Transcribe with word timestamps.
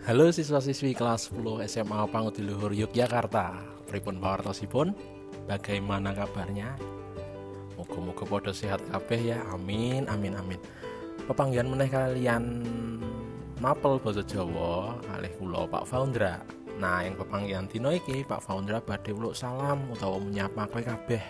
Halo 0.00 0.32
siswa-siswi 0.32 0.96
kelas 0.96 1.28
10 1.28 1.60
SMA 1.68 2.08
Pangutiluhur 2.08 2.72
Yogyakarta 2.72 3.52
Pripun 3.84 4.16
pawartosipun? 4.16 4.96
Bagaimana 5.44 6.16
kabarnya? 6.16 6.72
Moga-moga 7.76 8.24
podo 8.24 8.48
sehat 8.48 8.80
kabeh 8.88 9.36
ya 9.36 9.44
Amin 9.52 10.08
amin 10.08 10.40
amin 10.40 10.56
Pepanggian 11.28 11.68
meneh 11.68 11.92
kalian 11.92 12.64
mapel 13.60 14.00
basa 14.00 14.24
Jawa 14.24 14.96
kalih 15.04 15.36
kula 15.36 15.68
Pak 15.68 15.84
Faundra 15.84 16.40
Nah, 16.80 17.04
yang 17.04 17.20
pepanggian 17.20 17.68
dino 17.68 17.92
iki 17.92 18.24
Pak 18.24 18.40
Faundra 18.40 18.80
badhe 18.80 19.12
uluk 19.12 19.36
salam 19.36 19.84
utawa 19.92 20.16
menyapa 20.16 20.64
kowe 20.64 20.80
kabeh 20.80 21.20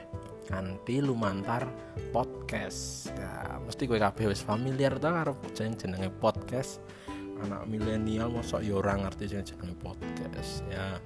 kanthi 0.47 1.03
lumantar 1.03 1.67
podcast. 2.15 3.11
Ya, 3.19 3.59
mesti 3.59 3.91
kowe 3.91 3.99
kabeh 3.99 4.31
wis 4.31 4.47
familiar 4.47 4.95
ta 5.03 5.11
karo 5.11 5.35
jenenge 5.59 6.07
podcast 6.23 6.79
anak 7.41 7.65
milenial 7.67 8.29
mosok 8.29 8.61
ya 8.61 8.77
ora 8.77 8.97
ngerti 9.01 9.25
sing 9.31 9.43
jenenge 9.45 9.77
podcast 9.81 10.65
ya. 10.69 11.01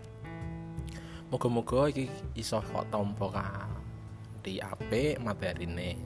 Moga-moga 1.31 1.91
iki 1.91 2.07
iso 2.39 2.63
kok 2.63 2.91
tampa 2.91 3.43
di 4.45 4.61
apik 4.61 5.19
materine. 5.25 5.97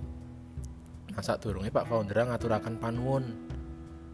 Nah 1.13 1.23
sadurunge 1.25 1.75
Pak 1.75 1.91
Founder 1.91 2.29
ngaturaken 2.29 2.79
panuwun. 2.79 3.25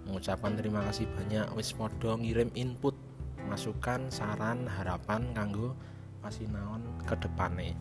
Mengucapkan 0.08 0.56
terima 0.56 0.80
kasih 0.88 1.04
banyak. 1.12 1.52
Wis 1.54 1.76
padha 1.76 2.16
ngirim 2.16 2.48
input 2.56 2.96
masukan 3.44 4.08
saran 4.08 4.64
harapan 4.64 5.28
kanggo 5.36 5.76
pasinaon 6.24 6.80
ke 7.04 7.14
depane. 7.20 7.76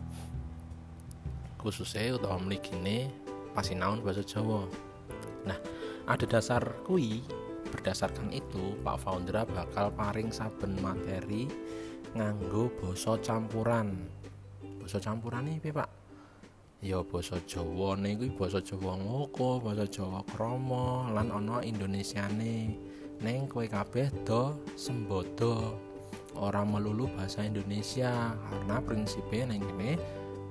Khususnya 1.56 2.20
utawa 2.20 2.36
mligine 2.36 3.08
pasinaon 3.56 4.04
bahasa 4.04 4.20
Jawa. 4.20 4.68
Nah 5.48 5.56
ada 6.04 6.28
dasar 6.28 6.60
kui 6.84 7.24
berdasarkan 7.74 8.30
itu 8.30 8.78
Pak 8.86 9.02
Founder 9.02 9.42
bakal 9.50 9.90
paring 9.90 10.30
saben 10.30 10.78
materi 10.78 11.50
nganggo 12.14 12.70
basa 12.78 13.18
campuran. 13.18 13.98
Basa 14.78 15.02
campuran 15.02 15.50
iki 15.50 15.74
Pak? 15.74 15.90
Ya 16.78 17.02
basa 17.02 17.42
Jawa 17.42 17.98
kuwi 17.98 18.30
basa 18.38 18.62
Jawa 18.62 18.94
ngoko 18.94 19.58
basa 19.58 19.82
Jawa 19.90 20.22
kromo 20.30 21.10
lan 21.10 21.34
ana 21.34 21.58
Indonesiane. 21.66 22.78
Neng 23.18 23.50
kowe 23.50 23.66
kabeh 23.66 24.12
do 24.22 24.54
sembodo. 24.78 25.74
Ora 26.34 26.66
melulu 26.66 27.10
bahasa 27.14 27.46
Indonesia 27.46 28.34
karena 28.34 28.82
prinsipnya 28.82 29.54
neng 29.54 29.62
ini 29.74 29.98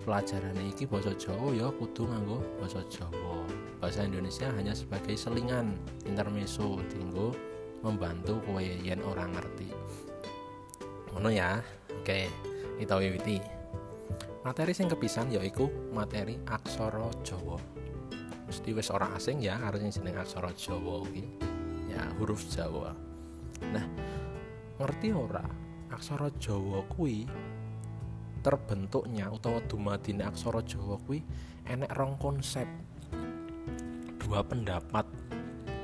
pelajaran 0.04 0.60
iki 0.68 0.84
basa 0.84 1.16
Jawa 1.16 1.56
ya 1.56 1.68
kudu 1.72 2.04
nganggo 2.08 2.44
basa 2.60 2.84
Jawa 2.92 3.63
bahasa 3.84 4.08
Indonesia 4.08 4.48
hanya 4.56 4.72
sebagai 4.72 5.12
selingan 5.20 5.76
intermezzo 6.08 6.80
tinggu 6.88 7.36
membantu 7.84 8.40
kowe 8.48 8.64
yen 8.64 9.04
orang 9.04 9.36
ngerti. 9.36 9.68
Ngono 11.12 11.28
ya? 11.28 11.60
Oke 11.92 12.32
kita 12.80 12.96
wiwiti. 12.96 13.44
Materi 14.48 14.72
sing 14.72 14.88
kepisan 14.88 15.36
yaiku 15.36 15.68
materi 15.92 16.40
aksara 16.48 17.12
Jawa. 17.28 17.60
Mesti 18.48 18.72
wis 18.72 18.88
orang 18.88 19.20
asing 19.20 19.44
ya 19.44 19.60
harus 19.60 19.84
jeneng 19.84 20.16
aksara 20.16 20.56
Jawa 20.56 21.04
iki 21.12 21.28
ya 21.92 22.08
huruf 22.24 22.40
Jawa. 22.56 22.96
Nah 23.68 23.84
ngerti 24.80 25.12
ora? 25.12 25.44
Aksara 25.92 26.32
Jawa 26.40 26.88
kuwi 26.88 27.28
terbentuknya 28.48 29.28
utawa 29.28 29.60
dumadine 29.68 30.24
aksara 30.24 30.64
Jawa 30.64 30.96
kuwi 31.04 31.20
enek 31.68 31.92
rong 31.92 32.16
konsep 32.16 32.93
dua 34.34 34.42
pendapat 34.42 35.06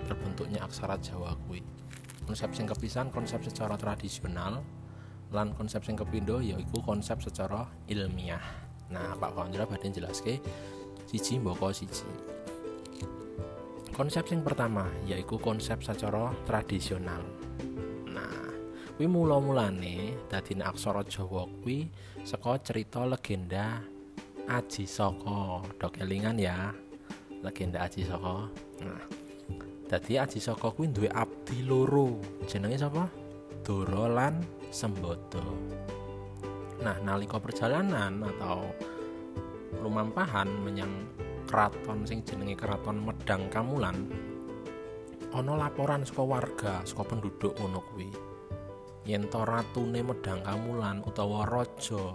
terbentuknya 0.10 0.66
aksara 0.66 0.98
Jawa 0.98 1.38
kui 1.46 1.62
konsep 2.26 2.50
sing 2.58 2.66
kepisan 2.66 3.14
konsep 3.14 3.46
secara 3.46 3.78
tradisional 3.78 4.66
lan 5.30 5.54
konsep 5.54 5.86
sing 5.86 5.94
kepindo 5.94 6.42
yaiku 6.42 6.82
konsep 6.82 7.22
secara 7.22 7.70
ilmiah. 7.86 8.42
Nah 8.90 9.14
Pak 9.22 9.38
Founder 9.38 9.70
badhe 9.70 9.94
jelaske 9.94 10.42
siji 11.06 11.38
mboko 11.38 11.70
siji. 11.70 12.10
Konsep 13.94 14.26
sing 14.26 14.42
pertama 14.42 14.90
yaiku 15.06 15.38
konsep 15.38 15.86
secara 15.86 16.34
tradisional. 16.50 17.22
Nah 18.10 18.50
kuwi 18.98 19.06
mula-mulane 19.06 20.26
dadi 20.26 20.58
aksara 20.58 21.06
Jawa 21.06 21.46
kuwi 21.62 21.86
saka 22.26 22.58
cerita 22.66 23.06
legenda 23.06 23.86
Aji 24.50 24.90
Saka 24.90 25.62
dok 25.78 26.02
elingan 26.02 26.42
ya 26.42 26.89
legenda 27.44 27.84
Aji 27.88 28.04
Soko. 28.04 28.52
Nah, 28.84 29.04
dadi 29.88 30.20
Aji 30.20 30.40
Soko 30.40 30.76
kuwi 30.76 30.92
duwe 30.92 31.10
abdi 31.12 31.64
loro. 31.64 32.20
Jenenge 32.48 32.78
sapa? 32.80 33.08
Doro 33.64 34.06
lan 34.12 34.44
Sembodo. 34.70 35.44
Nah, 36.80 36.96
nalika 37.04 37.40
perjalanan 37.40 38.24
atau 38.24 38.64
lumampahan 39.84 40.48
menyang 40.48 40.92
keraton 41.48 42.06
sing 42.06 42.24
jenenge 42.24 42.60
keraton 42.60 43.00
Medang 43.02 43.50
Kamulan 43.50 43.98
ana 45.30 45.54
laporan 45.54 46.02
saka 46.02 46.26
warga, 46.26 46.74
saka 46.86 47.14
penduduk 47.14 47.54
ngono 47.58 47.86
kuwi. 47.94 48.10
Yen 49.06 49.30
to 49.30 49.42
ratune 49.46 50.02
Medang 50.02 50.42
Kamulan 50.46 51.02
utawa 51.06 51.46
raja 51.46 52.14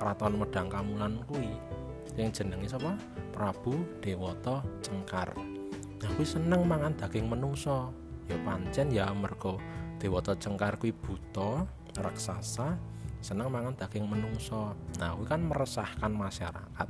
keraton 0.00 0.40
Medang 0.40 0.68
Kamulan 0.68 1.20
kuwi 1.28 1.52
yang 2.14 2.30
jenenge 2.30 2.70
sapa? 2.70 2.94
Prabu 3.34 3.74
Dewata 3.98 4.62
Cengkar. 4.78 5.34
Nah, 6.04 6.10
seneng 6.22 6.62
mangan 6.62 6.94
daging 6.94 7.26
menungso. 7.26 7.90
Ya 8.30 8.40
pancen 8.40 8.88
ya 8.88 9.10
mergo 9.12 9.60
Dewata 9.98 10.32
Cengkar 10.38 10.78
kuwi 10.78 10.94
buta, 10.94 11.66
raksasa, 11.98 12.78
seneng 13.18 13.50
mangan 13.50 13.74
daging 13.74 14.06
menungso. 14.06 14.76
Nah, 15.00 15.16
kuwi 15.18 15.26
kan 15.26 15.42
meresahkan 15.42 16.12
masyarakat. 16.12 16.88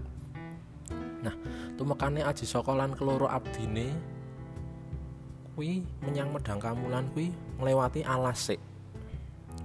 Nah, 1.24 1.34
tumekane 1.80 2.20
Aji 2.20 2.44
Saka 2.44 2.76
lan 2.76 2.92
keloro 2.92 3.24
abdine 3.24 3.96
kuwi 5.56 5.86
menyang 6.04 6.34
Medang 6.34 6.60
Kamulan 6.60 7.08
kuwi 7.14 7.32
nglewati 7.56 8.04
alas. 8.04 8.52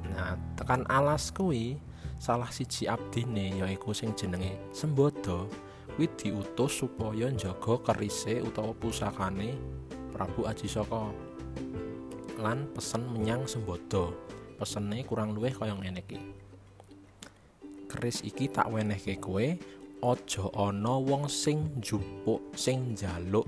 Nah, 0.08 0.40
tekan 0.56 0.88
alas 0.88 1.34
kuwi 1.36 1.76
salah 2.20 2.52
siji 2.52 2.84
abdine 2.84 3.64
yaiku 3.64 3.96
sing 3.96 4.12
jenenge 4.12 4.60
Sembodo 4.76 5.48
kuwi 5.96 6.12
diutus 6.20 6.84
supaya 6.84 7.32
njaga 7.32 7.80
kerise 7.88 8.44
utawa 8.44 8.76
pusakane 8.76 9.56
Prabu 10.12 10.48
Aji 10.48 10.68
Saka 10.68 11.12
lan 12.40 12.72
pesen 12.72 13.04
menyang 13.12 13.44
Sembodo. 13.48 14.16
Pesene 14.60 15.04
kurang 15.08 15.36
luwih 15.36 15.56
kaya 15.56 15.76
ngene 15.76 16.04
iki. 16.04 16.20
Keris 17.88 18.24
iki 18.28 18.52
tak 18.52 18.68
wenehke 18.68 19.16
kowe 19.20 19.44
aja 20.00 20.46
ana 20.56 20.96
wong 21.00 21.28
sing 21.28 21.68
njupuk 21.80 22.40
sing 22.56 22.96
njaluk 22.96 23.48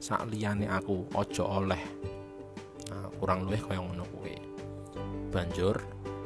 sak 0.00 0.24
liyane 0.32 0.68
aku 0.68 1.08
aja 1.16 1.44
oleh. 1.44 1.80
Nah, 2.92 3.08
kurang 3.20 3.48
luwih 3.48 3.60
kaya 3.60 3.80
ngono 3.80 4.04
kuwi. 4.16 4.36
Banjur 5.32 5.80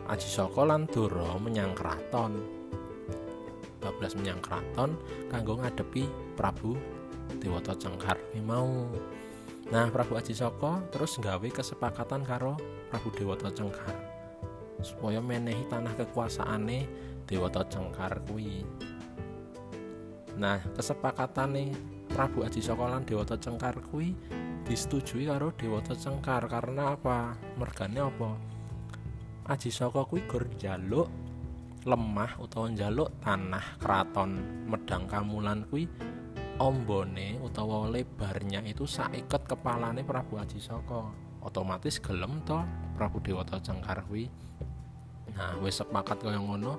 Aji 0.08 0.28
Saka 0.28 0.64
lan 0.64 0.88
Dora 0.88 1.36
menyang 1.36 1.76
keraton 1.76 2.58
bablas 3.78 4.12
menyang 4.18 4.42
keraton 4.42 4.98
kanggo 5.30 5.60
ngadepi 5.60 6.08
Prabu 6.34 6.76
Dewata 7.38 7.76
Cengkar. 7.76 8.18
Mau. 8.42 8.88
Nah 9.68 9.86
Prabu 9.92 10.16
Aji 10.16 10.32
Soko 10.32 10.80
terus 10.88 11.20
nggawe 11.20 11.48
kesepakatan 11.52 12.24
karo 12.24 12.56
Prabu 12.88 13.12
Dewata 13.12 13.52
Cengkar 13.52 13.94
supaya 14.80 15.18
menehi 15.20 15.66
tanah 15.68 15.92
kekuasaane 15.92 16.88
Dewata 17.28 17.68
Cengkar 17.68 18.24
kuwi. 18.24 18.64
Nah 20.40 20.62
kesepakatane 20.72 21.76
Prabu 22.08 22.48
Aji 22.48 22.64
Soko 22.64 22.88
lan 22.88 23.04
Dewata 23.04 23.36
Cengkar 23.36 23.76
kuwi 23.92 24.16
disetujui 24.64 25.28
karo 25.28 25.52
Dewata 25.52 25.92
Cengkar 25.92 26.48
karena 26.48 26.96
apa? 26.96 27.36
Mergane 27.60 28.00
apa 28.00 28.57
Aji 29.48 29.72
Soko 29.72 30.04
kuwi 30.04 30.28
gur 30.28 30.44
jaluk 30.60 31.08
lemah 31.88 32.36
utawa 32.36 32.68
njaluk 32.68 33.16
tanah 33.24 33.80
keraton 33.80 34.36
Medang 34.68 35.08
Kamulan 35.08 35.64
kuwi 35.72 35.88
ombone 36.60 37.40
utawa 37.40 37.88
lebarnya 37.88 38.60
itu 38.68 38.84
saiket 38.84 39.48
kepalane 39.48 40.04
Prabu 40.04 40.36
Aji 40.36 40.60
Saka 40.60 41.08
otomatis 41.40 41.96
gelem 41.96 42.44
to 42.44 42.60
Prabu 42.92 43.24
Dewata 43.24 43.56
Cengkar 43.56 44.04
kuwi. 44.04 44.28
Nah 45.32 45.56
wis 45.64 45.80
sepakat 45.80 46.20
kaya 46.20 46.36
ngono 46.36 46.76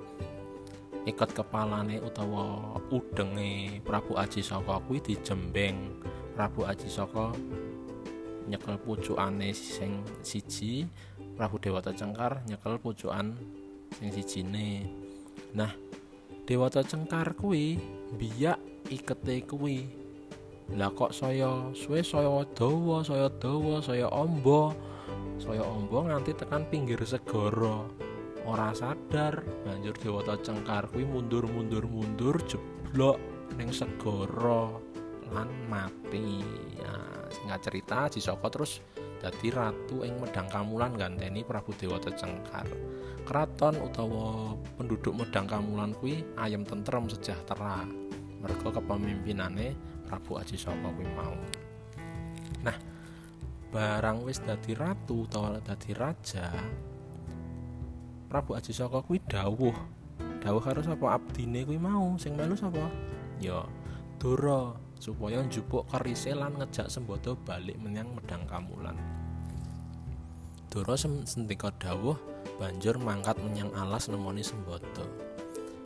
iket 1.10 1.34
kepalane 1.34 1.98
utawa 2.06 2.78
udenge 2.94 3.82
Prabu 3.82 4.14
Aji 4.14 4.46
Saka 4.46 4.78
kuwi 4.86 5.02
dijembeng. 5.02 6.06
Prabu 6.38 6.70
Aji 6.70 6.86
Saka 6.86 7.34
nyekel 8.46 8.78
pucukane 8.78 9.58
sing 9.58 10.06
siji 10.22 10.86
Prabu 11.40 11.56
Dewata 11.56 11.96
Cengkar 11.96 12.44
nyekel 12.52 12.76
pucukan 12.84 13.32
sing 13.96 14.12
sijine. 14.12 14.92
Nah 15.56 15.72
Dewata 16.44 16.84
Cengkar 16.84 17.32
kuwi 17.32 17.80
biyak 18.20 18.60
ikete 18.92 19.48
kuwi. 19.48 19.88
Lah 20.76 20.92
kok 20.92 21.16
saya 21.16 21.72
suwe 21.72 22.04
saya 22.04 22.44
dawa 22.52 23.08
saya 23.08 23.32
dawa 23.40 23.80
saya 23.80 24.12
ombo? 24.12 24.76
Saya 25.40 25.64
ombo 25.64 26.04
nganti 26.04 26.36
tekan 26.36 26.68
pinggir 26.68 27.00
segara. 27.08 27.88
Ora 28.44 28.76
sadar 28.76 29.40
banjur 29.64 29.96
dewata 29.96 30.36
cengkar 30.44 30.92
kuwi 30.92 31.08
mundur 31.08 31.48
mundur 31.48 31.88
mundur 31.88 32.36
jeblok 32.52 33.16
ning 33.56 33.72
segara. 33.72 34.76
Lan 35.32 35.48
mati. 35.72 36.44
Ya 36.76 36.92
singkat 37.32 37.64
cerita 37.64 38.12
Jisoko 38.12 38.52
terus 38.52 38.84
dadi 39.20 39.52
ratu 39.52 40.08
ing 40.08 40.16
Medang 40.18 40.48
Kamulan 40.48 40.96
ganteni 40.96 41.44
Prabu 41.44 41.76
Dewata 41.76 42.10
Cengkar 42.16 42.68
keraton 43.30 43.78
utawa 43.78 44.58
penduduk 44.80 45.14
Medang 45.14 45.46
Kamulan 45.46 45.94
kuwi 45.94 46.26
ayam 46.34 46.66
tentrem 46.66 47.06
sejahtera. 47.06 47.86
Mereka 48.40 48.74
kepemimpinane 48.74 49.78
Prabu 50.10 50.42
Aji 50.42 50.58
Saka 50.58 50.90
kuwi 50.90 51.06
mau. 51.14 51.38
Nah 52.66 52.74
barang 53.70 54.26
wis 54.26 54.42
dadi 54.42 54.74
ratu 54.74 55.30
utawa 55.30 55.62
dadi 55.62 55.94
raja 55.94 56.50
Prabu 58.32 58.58
Aji 58.58 58.74
Saka 58.74 59.06
kuwi 59.06 59.22
dawuh. 59.30 59.78
Dawuh 60.40 60.64
karo 60.64 60.80
sapa 60.82 61.20
abdine 61.20 61.68
kuwi 61.68 61.78
mau? 61.78 62.16
Sing 62.18 62.34
melu 62.34 62.58
sapa? 62.58 62.88
Ya 63.38 63.62
Dora 64.18 64.74
supaya 65.00 65.40
njupuk 65.40 65.88
kerise 65.88 66.36
lan 66.36 66.60
ngejak 66.60 66.92
Sembodo 66.92 67.40
balik 67.48 67.80
menyang 67.80 68.12
Medang 68.12 68.44
Kamulan. 68.46 69.00
Dora 70.70 70.94
sentika 71.00 71.74
dawuh 71.82 72.20
banjur 72.62 73.00
mangkat 73.02 73.40
menyang 73.42 73.74
alas 73.74 74.12
nemoni 74.12 74.46
Sembodo. 74.46 75.08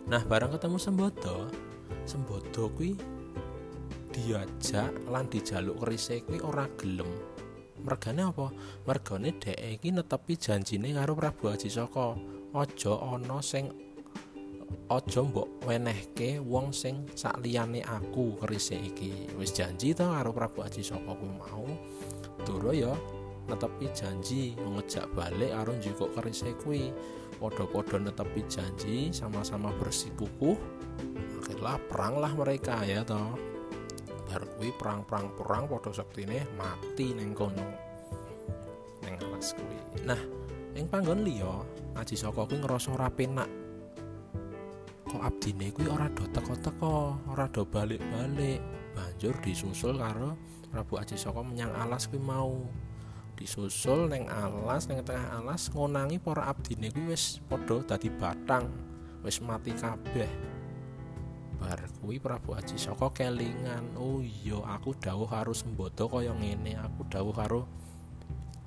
Nah, 0.09 0.19
bareng 0.27 0.51
ketemu 0.51 0.75
Sembodo, 0.81 1.47
Sembodo 2.03 2.67
kuwi 2.75 2.99
diajak 4.11 4.91
lan 5.07 5.31
dijaluk 5.31 5.79
kerise 5.79 6.19
kuwi 6.27 6.43
ora 6.43 6.67
gelem. 6.75 7.07
Mergane 7.79 8.27
apa? 8.27 8.51
Mergane 8.83 9.31
dhek 9.39 9.59
iki 9.59 9.95
netepi 9.95 10.35
janjine 10.35 10.91
karo 10.91 11.15
Prabu 11.15 11.51
Haji 11.51 11.69
Saka. 11.71 12.15
Aja 12.53 12.93
ana 13.01 13.41
sing 13.41 13.73
aja 14.91 15.21
mbok 15.23 15.65
wenehke 15.65 16.37
wong 16.43 16.69
sing 16.69 17.07
sakliyane 17.17 17.81
aku 17.83 18.37
kerise 18.41 18.77
iki. 18.77 19.31
Wis 19.39 19.55
janji 19.55 19.95
to 19.95 20.05
karo 20.05 20.29
Prabu 20.29 20.61
Aji 20.61 20.83
Saka 20.85 21.15
kuwi 21.15 21.33
mau 21.33 21.65
Dora 22.43 22.71
ya 22.75 22.93
netepi 23.49 23.87
janji 23.91 24.55
ngejak 24.55 25.07
balik 25.15 25.51
karo 25.51 25.71
njukuk 25.77 26.09
kerise 26.13 26.51
kuwi. 26.61 26.93
Padha-padha 27.41 27.97
netepi 27.99 28.41
janji 28.47 29.09
sama-sama 29.11 29.73
bersikukuh 29.81 30.55
akhirnya 31.43 31.75
perang 31.91 32.23
lah 32.23 32.31
mereka 32.39 32.79
ya 32.87 33.03
toh 33.03 33.35
bar 34.29 34.47
kuwi 34.55 34.71
perang-perang 34.79 35.35
perang 35.35 35.63
padha 35.67 35.91
sektine 35.91 36.47
mati 36.55 37.11
ning 37.11 37.35
kono 37.35 37.67
ning 39.03 39.15
alas 39.19 39.51
kuwi. 39.57 40.07
Nah 40.07 40.21
ing 40.77 40.87
panggon 40.87 41.21
liya 41.27 41.63
Aji 41.99 42.15
Saka 42.15 42.47
kuwi 42.47 42.63
ngerasa 42.63 42.95
ora 42.95 43.11
penak 43.11 43.62
kok 45.13 45.21
abdine 45.21 45.69
kuwi 45.69 45.85
ora 45.93 46.09
do 46.09 46.25
teko-teko, 46.25 47.21
ora 47.29 47.45
do 47.45 47.61
balik-balik. 47.69 48.57
Banjur 48.97 49.37
disusul 49.45 50.01
karo 50.01 50.33
Prabu 50.73 50.97
Aji 50.97 51.13
Saka 51.13 51.45
menyang 51.45 51.69
alas 51.77 52.09
kuwi 52.09 52.17
mau. 52.17 52.65
Disusul 53.37 54.09
neng 54.09 54.25
alas, 54.25 54.89
neng 54.89 55.05
tengah 55.05 55.37
alas 55.37 55.69
ngonangi 55.69 56.17
para 56.17 56.49
abdine 56.49 56.89
kuwi 56.89 57.13
wis 57.13 57.37
padha 57.45 57.85
dadi 57.85 58.09
batang, 58.09 58.73
wis 59.21 59.37
mati 59.37 59.69
kabeh. 59.77 60.29
Bar 61.61 61.77
kuwi 62.01 62.17
Prabu 62.17 62.57
Aji 62.57 62.81
Saka 62.81 63.13
kelingan, 63.13 63.93
"Oh 63.93 64.17
iya, 64.17 64.57
aku 64.65 64.97
dawuh 64.97 65.29
karo 65.29 65.53
Sembodo 65.53 66.09
kaya 66.09 66.33
ngene, 66.33 66.73
aku 66.81 67.05
dawuh 67.05 67.33
karo 67.37 67.69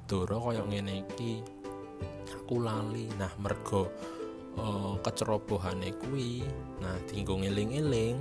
Dora 0.07 0.39
kaya 0.39 0.63
ngene 0.63 1.03
iki." 1.03 1.43
Aku 2.39 2.63
lali. 2.63 3.11
Nah, 3.19 3.35
mergo 3.43 3.91
uh, 4.59 4.97
kecerobohane 5.01 5.93
kuwi. 5.97 6.45
Nah 6.83 6.97
tinggo 7.09 7.39
ngeling-eling 7.41 8.17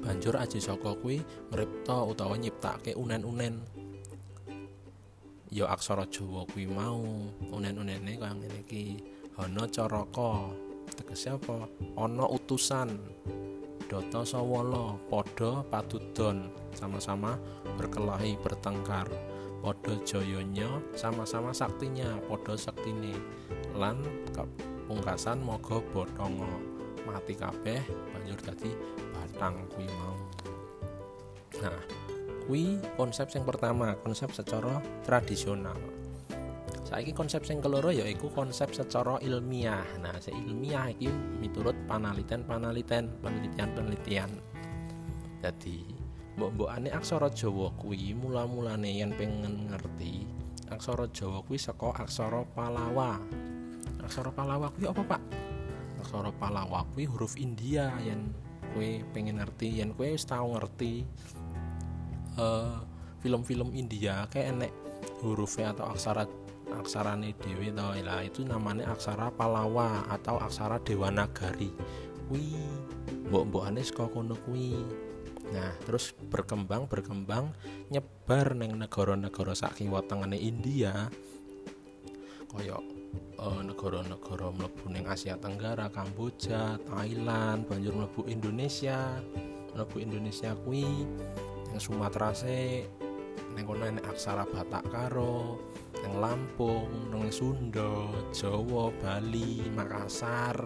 banjur 0.00 0.34
aji 0.40 0.56
saka 0.56 0.96
kuwi 0.96 1.20
ngripta 1.52 2.04
utawa 2.04 2.38
nyiptake 2.38 2.96
unen-unen. 2.96 3.60
Ya 5.52 5.68
aksara 5.68 6.08
Jawa 6.08 6.48
kuwi 6.48 6.64
mau 6.64 7.28
unen-unene 7.52 8.16
kaya 8.16 8.32
ngene 8.32 8.64
iki. 8.64 8.84
Hana 9.36 9.64
Caraka 9.68 10.52
tegese 10.96 11.36
apa? 11.36 11.68
Ana 11.96 12.28
utusan. 12.28 13.00
Data 13.92 14.24
Sawala 14.24 14.96
padha 15.12 15.60
padudon 15.68 16.48
sama-sama 16.72 17.36
berkelahi 17.76 18.40
bertengkar. 18.40 19.04
Padha 19.60 19.92
jayanya 20.08 20.80
sama-sama 20.96 21.52
saktinya 21.52 22.16
padha 22.24 22.56
saktine. 22.56 23.12
Lan 23.76 24.00
pungkasan 24.92 25.40
moga 25.40 25.80
bothonga 25.96 26.52
mati 27.08 27.32
kabeh 27.32 27.80
banjur 28.12 28.36
dadi 28.44 28.68
batang 29.16 29.64
kuwi 29.72 29.88
mau. 29.88 30.20
Nah 31.64 31.80
kuwi 32.44 32.76
konsep 33.00 33.32
yang 33.32 33.48
pertama 33.48 33.96
konsep 34.04 34.28
secara 34.36 34.84
tradisional. 35.00 35.80
Saiki 36.84 37.16
konsep 37.16 37.40
yang 37.48 37.64
keloro 37.64 37.88
yaiku 37.88 38.28
konsep 38.36 38.68
secara 38.76 39.16
ilmiah. 39.24 39.80
Nah 40.04 40.20
se 40.20 40.28
ilmiah 40.28 40.92
iki 40.92 41.08
miturut 41.40 41.74
panaliten-panaliten 41.88 43.08
penelitian-penelitian. 43.24 44.28
Jadi 45.40 45.88
mbok-mbokane 46.36 46.92
aksara 46.92 47.32
Jawa 47.32 47.72
kuwi 47.80 48.12
mula-mulane 48.12 48.92
yen 48.92 49.16
pengen 49.16 49.72
ngerti 49.72 50.28
aksara 50.68 51.08
Jawa 51.08 51.40
kuwi 51.48 51.56
saka 51.56 51.96
aksara 51.96 52.44
Palawa 52.52 53.16
aksara 54.04 54.30
Palawa 54.34 54.68
kuwi 54.74 54.86
apa 54.90 55.02
Pak? 55.06 55.22
Aksara 56.02 56.30
Palawa 56.36 56.84
kuwi 56.92 57.06
huruf 57.06 57.38
India 57.38 57.94
yang 58.02 58.30
kue 58.72 59.04
pengen 59.12 59.38
ngerti 59.38 59.82
yang 59.82 59.92
kue 59.94 60.14
tau 60.22 60.56
ngerti 60.56 61.04
uh, 62.40 62.80
film-film 63.22 63.70
India 63.76 64.26
kayak 64.32 64.58
enek 64.58 64.72
hurufnya 65.22 65.70
atau 65.76 65.92
aksara 65.94 66.24
aksarane 66.72 67.36
dewi 67.36 67.68
tau 67.70 67.92
lah 67.94 68.24
itu 68.24 68.42
namanya 68.42 68.90
aksara 68.96 69.30
Palawa 69.30 70.08
atau 70.10 70.40
aksara 70.40 70.80
Dewanagari 70.82 71.70
kuwi 72.26 72.56
mbok 73.28 73.64
anis 73.64 73.92
kok 73.92 74.12
kono 74.12 74.36
kuwi. 74.44 74.76
Nah, 75.52 75.72
terus 75.84 76.16
berkembang 76.32 76.88
berkembang 76.88 77.52
nyebar 77.92 78.56
neng 78.56 78.80
negara-negara 78.80 79.52
sak 79.52 79.76
kiwa 79.80 80.00
tengene 80.04 80.40
India 80.40 81.12
koyok 82.48 83.01
uh, 83.38 83.60
negara-negara 83.60 84.48
mlebu 84.54 84.86
ning 84.92 85.04
Asia 85.08 85.34
Tenggara, 85.36 85.90
Kamboja, 85.90 86.78
Thailand, 86.86 87.66
banjur 87.66 87.94
mlebu 87.96 88.28
Indonesia. 88.30 89.18
Mlebu 89.72 89.96
Indonesia 90.04 90.52
kuwi 90.52 90.84
yang 91.72 91.80
Sumatera 91.80 92.36
se 92.36 92.84
ning 93.56 93.64
kono 93.64 93.84
enek 93.88 94.04
aksara 94.04 94.44
Batak 94.48 94.84
karo, 94.92 95.60
ning 96.04 96.20
Lampung, 96.20 96.88
ning 97.12 97.32
Sunda, 97.32 98.08
Jawa, 98.32 98.92
Bali, 99.00 99.64
Makassar, 99.72 100.56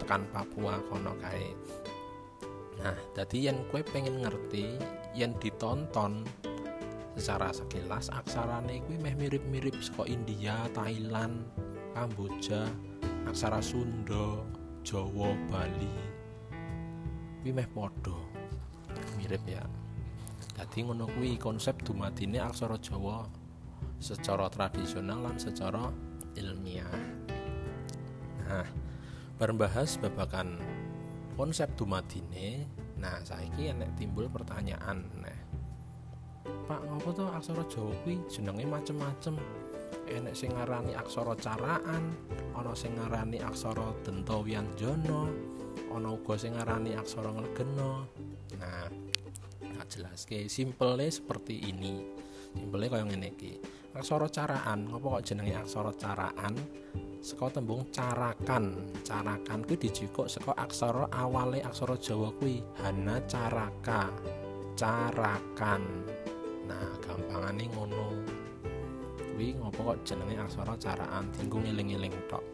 tekan 0.00 0.28
Papua 0.32 0.80
kono 0.88 1.16
kae. 1.20 1.52
Nah, 2.82 2.96
jadi 3.14 3.52
yang 3.52 3.58
kue 3.70 3.84
pengen 3.84 4.24
ngerti, 4.24 4.76
yang 5.16 5.36
ditonton 5.38 6.24
secara 7.16 7.52
sekilas 7.52 8.08
aksarane 8.08 8.80
kuwi 8.88 8.96
meh 8.96 9.14
mirip-mirip 9.16 9.76
saka 9.84 10.08
India, 10.08 10.56
Thailand, 10.72 11.44
Kamboja, 11.92 12.64
aksara 13.28 13.60
Sunda, 13.60 14.40
Jawa, 14.80 15.36
Bali. 15.52 15.92
Kuwi 17.44 17.52
meh 17.52 17.68
padha. 17.68 18.16
Mirip 19.20 19.44
ya. 19.44 19.60
Dadi 20.56 20.88
ngono 20.88 21.04
kuwi 21.12 21.36
konsep 21.36 21.84
dumadine 21.84 22.40
aksara 22.40 22.80
Jawa 22.80 23.28
secara 24.00 24.48
tradisional 24.48 25.20
lan 25.20 25.36
secara 25.36 25.92
ilmiah. 26.32 26.88
Nah, 28.48 28.68
berbahas 29.36 30.00
babakan 30.00 30.56
konsep 31.36 31.76
dumadine. 31.76 32.64
Nah, 32.96 33.20
saiki 33.20 33.68
enek 33.68 34.00
timbul 34.00 34.32
pertanyaan. 34.32 35.04
Nah, 35.20 35.38
Pak, 36.42 36.80
ngopo 36.88 37.12
to 37.12 37.28
aksara 37.28 37.68
Jawa 37.68 37.92
kuwi 38.00 38.16
jenenge 38.32 38.64
macem-macem 38.64 39.36
enek 40.08 40.34
sing 40.34 40.50
ngarani 40.54 40.96
aksara 40.96 41.34
caraan 41.38 42.14
ana 42.56 42.72
sing 42.74 42.96
ngarani 42.98 43.38
aksara 43.42 43.94
denta 44.02 44.38
wianjana 44.40 45.30
ana 45.92 46.08
uga 46.10 46.34
sing 46.38 46.56
ngarani 46.56 46.96
aksara 46.96 47.30
nglegena 47.30 48.06
nah 48.58 48.88
tak 49.82 49.98
jelaske 49.98 50.46
simpelnya 50.46 51.10
seperti 51.10 51.58
ini. 51.74 52.06
Simpelnya 52.54 52.86
kaya 52.86 53.04
ngene 53.08 53.28
iki. 53.34 53.58
Aksara 53.98 54.30
caraan 54.30 54.86
ngopo 54.86 55.18
kok 55.18 55.24
jenenge 55.26 55.58
aksara 55.58 55.90
caraan? 55.98 56.54
Saka 57.18 57.58
tembung 57.58 57.90
carakan. 57.90 58.94
Carakan 59.02 59.66
kuwi 59.66 59.82
dijikuk 59.82 60.30
saka 60.30 60.54
aksara 60.54 61.10
awale 61.10 61.58
aksara 61.66 61.98
Jawa 61.98 62.30
kuwi 62.38 62.62
hana 62.78 63.18
caraka. 63.26 64.06
Carakan. 64.78 65.82
Nah 66.70 66.94
gampangane 67.02 67.66
ngono 67.74 68.06
kuwi 69.32 69.56
ngopo 69.56 69.80
kok 69.92 69.98
jenenge 70.04 70.36
aksara 70.36 70.76
caraan? 70.76 71.32
Tinggu 71.32 71.56
ngiling-ngiling 71.64 72.12
tok. 72.28 72.44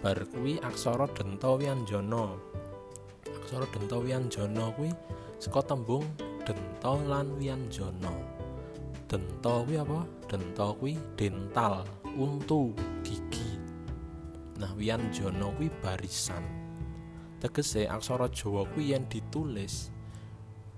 Bar 0.00 0.16
kuwi 0.30 0.56
aksara 0.62 1.10
denta 1.12 1.52
wianjana. 1.58 2.38
Aksara 3.26 3.66
denta 3.74 3.98
wianjana 3.98 4.70
kuwi 4.78 4.90
saka 5.42 5.60
tembung 5.66 6.06
denta 6.46 6.94
lan 7.10 7.34
wianjana. 7.36 8.14
Denta 9.10 9.52
kuwi 9.66 9.76
apa? 9.76 10.00
Denta 10.30 10.72
kuwi 10.72 10.94
dental 11.18 11.84
untu 12.14 12.72
gigi. 13.02 13.58
Nah 14.62 14.72
wianjana 14.78 15.50
kuwi 15.58 15.68
barisan. 15.82 16.46
Tegese 17.42 17.90
aksara 17.90 18.30
Jawa 18.30 18.64
kuwi 18.70 18.94
yen 18.94 19.04
ditulis 19.10 19.90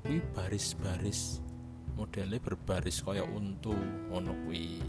kuwi 0.02 0.18
baris-baris. 0.34 1.38
Modelnya 1.92 2.40
berbaris 2.40 3.04
kaya 3.04 3.20
untu 3.20 3.76
ngono 4.08 4.32
kuwi 4.48 4.80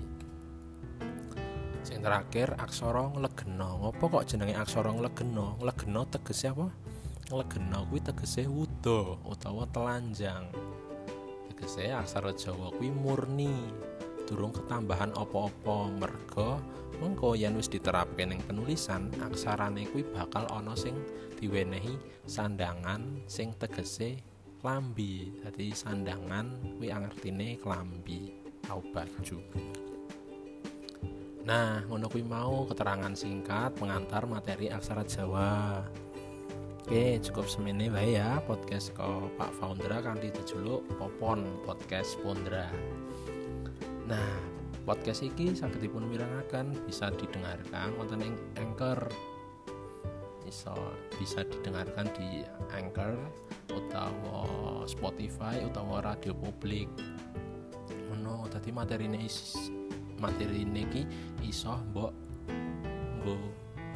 sing 1.83 1.99
terakhir 1.99 2.55
aksara 2.55 3.11
nglegena 3.11 3.75
ngopo 3.75 4.07
kok 4.07 4.23
jenenge 4.31 4.55
aksara 4.55 4.95
nglegena 4.95 5.59
nglegena 5.59 6.01
tegese 6.07 6.55
apa? 6.55 6.71
Nglegena 7.27 7.83
kuwi 7.91 7.99
tegese 7.99 8.47
wuda 8.47 9.19
utawa 9.27 9.67
telanjang. 9.67 10.47
Tegese 11.51 11.91
aksara 11.91 12.31
Jawa 12.31 12.71
kuwi 12.79 12.87
murni. 12.87 13.51
Durung 14.23 14.55
ketambahan 14.55 15.11
apa-apa. 15.11 15.91
Merga 15.99 16.63
mengko 17.03 17.35
yen 17.35 17.59
wis 17.59 17.67
diterapke 17.67 18.23
ning 18.23 18.39
penulisan 18.47 19.11
aksarane 19.19 19.83
kuwi 19.91 20.07
bakal 20.07 20.47
ana 20.55 20.79
sing 20.79 20.95
diwenehi 21.35 21.99
sandangan 22.23 23.27
sing 23.27 23.51
tegese 23.59 24.23
klambi. 24.63 25.35
Jadi 25.43 25.75
sandangan 25.75 26.79
kuwi 26.79 26.95
artine 26.95 27.59
klambi. 27.59 28.39
Atau 28.63 28.79
baju 28.95 29.43
nah 31.43 31.83
ngono 31.91 32.07
kuwi 32.07 32.23
mau 32.23 32.63
keterangan 32.63 33.11
singkat 33.11 33.75
pengantar 33.75 34.23
materi 34.23 34.71
aksara 34.71 35.03
Jawa 35.03 35.83
Oke, 36.83 37.15
cukup 37.23 37.47
semene 37.47 37.87
wae 37.87 38.19
ya 38.19 38.43
podcast 38.43 38.91
ko 38.91 39.31
Pak 39.39 39.55
Foundera 39.55 40.03
kan 40.03 40.19
dijuluk 40.19 40.83
Popon 40.99 41.47
Podcast 41.63 42.19
Pondra. 42.19 42.67
Nah, 44.03 44.35
podcast 44.83 45.23
iki 45.23 45.55
saged 45.55 45.79
dipun 45.79 46.11
mirengaken 46.11 46.75
bisa 46.83 47.07
didengarkan 47.15 47.95
wonten 47.95 48.27
ing 48.27 48.35
Anchor. 48.59 48.99
Bisa 50.43 50.75
bisa 51.15 51.47
didengarkan 51.47 52.11
di 52.19 52.43
Anchor 52.75 53.15
utawa 53.71 54.83
Spotify 54.83 55.63
utawa 55.63 56.03
radio 56.03 56.35
publik 56.35 56.91
ngono 58.11 58.45
dadi 58.51 58.69
materine 58.75 59.23
is 60.23 60.39
materine 60.39 60.87
iki 60.87 61.03
iso 61.43 61.75
mbok 61.91 62.13
nggo 63.19 63.35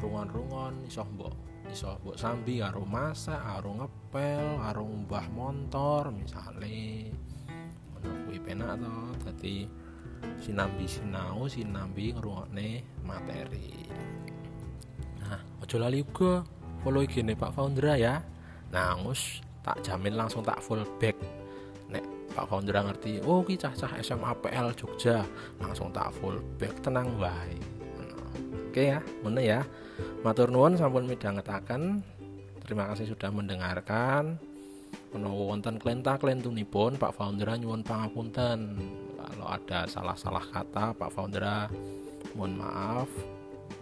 rungon-rungon 0.04 0.84
iso 0.84 1.04
mbok 1.16 1.32
iso 1.72 1.96
mbok 2.04 2.16
sambi 2.20 2.60
karo 2.60 2.84
masak 2.84 3.40
karo 3.40 3.80
ngepel 3.80 4.60
karo 4.60 4.84
mbah 4.84 5.26
motor 5.32 6.12
misale. 6.12 7.08
Ngono 7.96 8.10
kuwi 8.28 8.38
penak 8.44 8.76
to. 8.76 8.96
Dadi 9.24 9.56
sinambi 10.40 10.84
sinau 10.84 11.48
sinambi 11.48 12.12
ngrungokne 12.12 12.84
materi. 13.04 13.88
Nah 15.24 15.40
aja 15.64 15.76
lali 15.80 16.04
uga. 16.04 16.44
Follow 16.78 17.02
IG-ne 17.02 17.34
Pak 17.34 17.58
Foundera 17.58 17.98
ya. 17.98 18.22
Nah 18.70 18.94
ngus 19.00 19.42
tak 19.64 19.82
jamin 19.82 20.14
langsung 20.14 20.46
tak 20.46 20.62
full 20.62 20.84
back 21.02 21.16
Pak 22.38 22.46
Founder 22.46 22.78
ngerti. 22.78 23.18
Oh 23.26 23.42
ki 23.42 23.58
cah-cah 23.58 23.98
SMA 23.98 24.30
PL 24.38 24.70
Jogja. 24.78 25.26
Langsung 25.58 25.90
tak 25.90 26.14
full 26.22 26.38
back 26.62 26.78
tenang 26.86 27.18
wae 27.18 27.78
oke 28.78 28.94
ya 28.94 29.02
mana 29.26 29.40
ya. 29.42 29.60
Matur 30.22 30.54
nuwun 30.54 30.78
sampun 30.78 31.10
midhangetaken. 31.10 31.98
Terima 32.62 32.86
kasih 32.94 33.10
sudah 33.10 33.34
mendengarkan. 33.34 34.38
Menawa 35.10 35.56
wonten 35.56 35.82
klenta 35.82 36.14
klentunipun 36.14 36.94
Pak 36.94 37.18
Founder 37.18 37.58
nyuwun 37.58 37.82
pangapunten. 37.82 38.78
Kalau 39.18 39.48
ada 39.50 39.90
salah-salah 39.90 40.46
kata 40.54 40.94
Pak 40.94 41.10
Founder 41.10 41.66
mohon 42.38 42.54
maaf. 42.54 43.10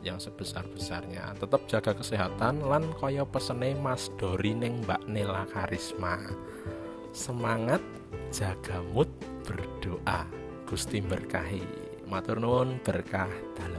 Yang 0.01 0.31
sebesar-besarnya 0.31 1.37
tetap 1.37 1.69
jaga 1.69 1.93
kesehatan 1.93 2.65
lan 2.65 2.89
kaya 2.97 3.27
pesene 3.29 3.77
Mas 3.77 4.09
Dori 4.17 4.57
neng 4.57 4.81
Mbak 4.87 5.03
Nela 5.13 5.45
Karisma. 5.51 6.17
Semangat 7.13 7.85
jaga 8.30 8.83
mood 8.95 9.09
berdoa. 9.45 10.26
Gusti 10.66 10.99
berkahi. 10.99 11.62
Matur 12.06 12.38
nuwun 12.38 12.78
berkah 12.87 13.30
dalam 13.59 13.75